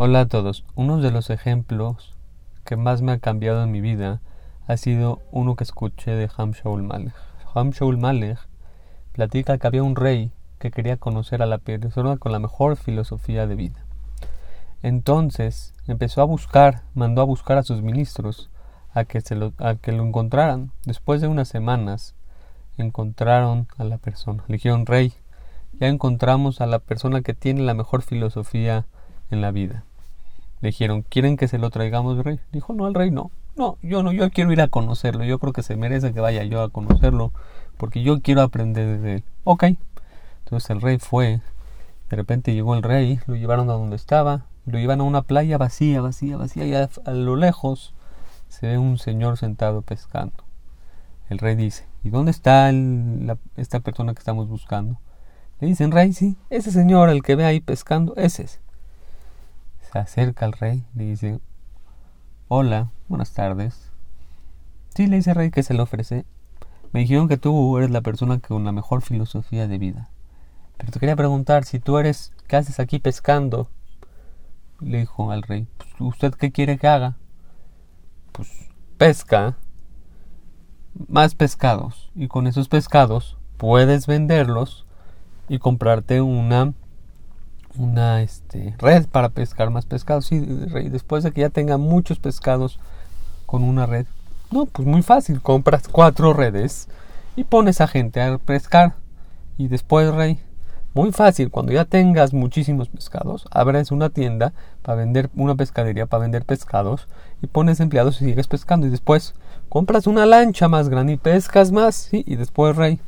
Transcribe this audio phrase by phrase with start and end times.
[0.00, 0.64] Hola a todos.
[0.76, 2.14] Uno de los ejemplos
[2.64, 4.20] que más me ha cambiado en mi vida
[4.68, 7.14] ha sido uno que escuché de Ham Shaul Malek.
[7.52, 8.38] Ham Shaul Malek
[9.10, 10.30] platica que había un rey
[10.60, 13.84] que quería conocer a la persona con la mejor filosofía de vida.
[14.84, 18.50] Entonces empezó a buscar, mandó a buscar a sus ministros
[18.94, 20.70] a que, se lo, a que lo encontraran.
[20.84, 22.14] Después de unas semanas
[22.76, 24.44] encontraron a la persona.
[24.46, 25.12] Le dijeron, rey,
[25.72, 28.86] ya encontramos a la persona que tiene la mejor filosofía
[29.32, 29.84] en la vida.
[30.60, 32.40] Le dijeron, ¿quieren que se lo traigamos, rey?
[32.52, 33.30] Dijo, no, el rey no.
[33.56, 35.24] No, yo no, yo quiero ir a conocerlo.
[35.24, 37.32] Yo creo que se merece que vaya yo a conocerlo
[37.76, 39.24] porque yo quiero aprender de él.
[39.44, 39.64] Ok.
[40.44, 41.40] Entonces el rey fue.
[42.10, 45.58] De repente llegó el rey, lo llevaron a donde estaba, lo llevan a una playa
[45.58, 47.94] vacía, vacía, vacía, y a, lo lejos
[48.48, 50.44] se ve un señor sentado pescando.
[51.28, 52.70] El rey dice, ¿y dónde está
[53.56, 54.98] esta persona que estamos buscando?
[55.60, 58.60] Le dicen, rey, sí, ese señor, el que ve ahí pescando, ese es.
[59.90, 61.40] Se acerca al rey, le dice,
[62.48, 63.90] hola, buenas tardes.
[64.94, 66.26] Sí, le dice el rey que se le ofrece.
[66.92, 70.10] Me dijeron que tú eres la persona con la mejor filosofía de vida.
[70.76, 73.70] Pero te quería preguntar, si tú eres, ¿qué haces aquí pescando?
[74.80, 77.16] Le dijo al rey, pues, ¿usted qué quiere que haga?
[78.32, 79.56] Pues pesca
[81.08, 82.10] más pescados.
[82.14, 84.86] Y con esos pescados puedes venderlos
[85.48, 86.74] y comprarte una
[87.78, 90.30] una este, red para pescar más pescados.
[90.32, 92.78] Y después de que ya tenga muchos pescados
[93.46, 94.06] con una red,
[94.50, 96.88] no, pues muy fácil, compras cuatro redes
[97.36, 98.94] y pones a gente a pescar.
[99.56, 100.40] Y después, rey,
[100.94, 106.22] muy fácil, cuando ya tengas muchísimos pescados, abres una tienda para vender, una pescadería para
[106.22, 107.08] vender pescados
[107.42, 108.86] y pones empleados y sigues pescando.
[108.86, 109.34] Y después
[109.68, 112.08] compras una lancha más grande y pescas más.
[112.12, 113.00] Y después, rey,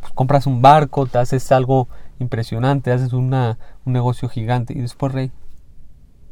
[0.00, 5.12] pues compras un barco, te haces algo impresionante, haces una, un negocio gigante y después,
[5.12, 5.32] rey,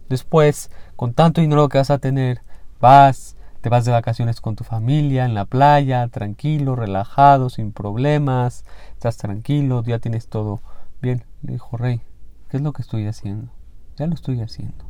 [0.09, 2.43] después, con tanto dinero que vas a tener,
[2.81, 8.65] vas, te vas de vacaciones con tu familia, en la playa, tranquilo, relajado, sin problemas,
[8.93, 10.61] estás tranquilo, ya tienes todo
[11.01, 11.25] bien.
[11.43, 12.03] Le dijo, rey,
[12.49, 13.53] ¿qué es lo que estoy haciendo?
[13.97, 14.85] Ya lo estoy haciendo.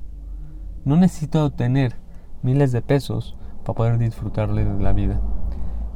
[0.85, 1.97] No necesito tener
[2.43, 5.21] miles de pesos para poder disfrutarle de la vida.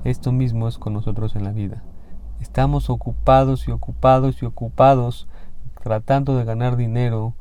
[0.04, 1.82] Esto mismo es con nosotros en la vida.
[2.40, 5.28] Estamos ocupados y ocupados y ocupados
[5.82, 7.34] tratando de ganar dinero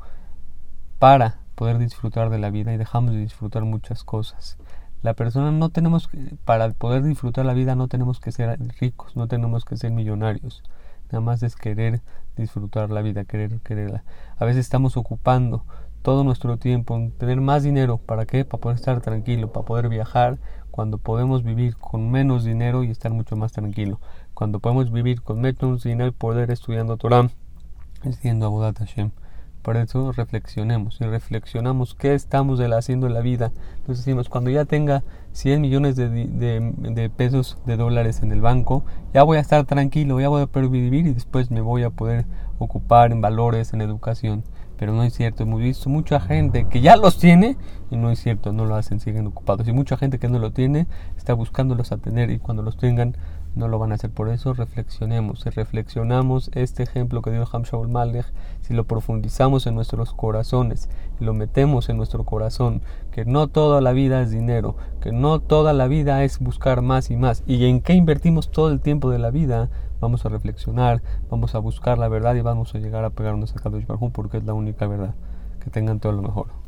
[0.98, 4.58] para poder disfrutar de la vida y dejamos de disfrutar muchas cosas.
[5.02, 6.08] La persona no tenemos
[6.44, 10.62] para poder disfrutar la vida no tenemos que ser ricos, no tenemos que ser millonarios.
[11.10, 12.02] Nada más es querer
[12.36, 14.04] disfrutar la vida, querer quererla.
[14.38, 15.64] A veces estamos ocupando
[16.02, 18.44] todo nuestro tiempo en tener más dinero, ¿para qué?
[18.44, 20.38] Para poder estar tranquilo, para poder viajar,
[20.78, 23.98] cuando podemos vivir con menos dinero y estar mucho más tranquilo.
[24.32, 27.30] Cuando podemos vivir con menos dinero y poder estudiando Torah,
[28.04, 29.10] estudiando Abodat Hashem.
[29.62, 33.50] Por eso reflexionemos y reflexionamos qué estamos haciendo en la vida.
[33.78, 35.02] Entonces decimos, cuando ya tenga
[35.32, 40.20] 100 millones de, de, pesos de dólares en el banco, ya voy a estar tranquilo,
[40.20, 42.24] ya voy a poder vivir y después me voy a poder
[42.60, 44.44] ocupar en valores, en educación
[44.78, 45.42] pero no es cierto.
[45.42, 47.56] Hemos visto mucha gente que ya los tiene
[47.90, 49.66] y no es cierto, no lo hacen, siguen ocupados.
[49.68, 53.16] Y mucha gente que no lo tiene está buscándolos a tener y cuando los tengan
[53.54, 54.10] no lo van a hacer.
[54.10, 55.40] Por eso reflexionemos.
[55.40, 58.26] Si reflexionamos este ejemplo que dio Hamshaul Malek,
[58.60, 60.88] si lo profundizamos en nuestros corazones
[61.20, 65.40] y lo metemos en nuestro corazón, que no toda la vida es dinero, que no
[65.40, 69.10] toda la vida es buscar más y más, y en qué invertimos todo el tiempo
[69.10, 69.70] de la vida,
[70.00, 73.60] vamos a reflexionar, vamos a buscar la verdad y vamos a llegar a pegarnos a
[73.60, 75.14] Kadosh Barhum porque es la única verdad.
[75.60, 76.48] Que tengan todo lo mejor.